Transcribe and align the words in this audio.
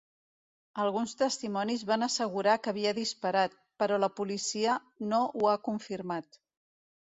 Alguns 0.83 1.11
testimonis 1.19 1.83
van 1.89 2.07
assegurar 2.07 2.57
que 2.65 2.73
havia 2.73 2.95
disparat, 3.01 3.55
però 3.83 4.03
la 4.07 4.13
policia 4.23 4.81
no 5.15 5.23
ho 5.29 5.49
ha 5.51 5.57
confirmat. 5.73 6.45